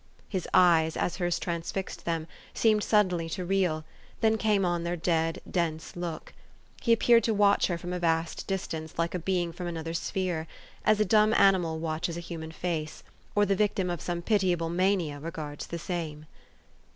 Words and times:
His 0.27 0.47
eyes, 0.51 0.97
as 0.97 1.17
hers 1.17 1.37
transfixed 1.37 2.05
them, 2.05 2.25
seemed 2.55 2.83
suddenly 2.83 3.29
to 3.29 3.45
reel; 3.45 3.85
then 4.21 4.35
came 4.35 4.65
on 4.65 4.83
their 4.83 4.95
dead, 4.95 5.39
dense 5.47 5.95
look. 5.95 6.33
He 6.81 6.91
ap 6.91 7.01
peared 7.01 7.23
to 7.25 7.35
watch 7.35 7.67
her 7.67 7.77
from 7.77 7.93
a 7.93 7.99
vast 7.99 8.47
distance 8.47 8.97
like 8.97 9.13
a 9.13 9.19
being 9.19 9.51
from 9.53 9.67
another 9.67 9.93
sphere; 9.93 10.47
as 10.85 10.99
a 10.99 11.05
dumb 11.05 11.35
animal 11.35 11.77
watches 11.77 12.17
a 12.17 12.19
human 12.19 12.51
face; 12.51 13.03
or 13.35 13.45
the 13.45 13.53
victim 13.55 13.91
of 13.91 14.01
some 14.01 14.23
pitiable 14.23 14.69
mania 14.71 15.19
regards 15.19 15.67
the 15.67 15.77
sane. 15.77 16.25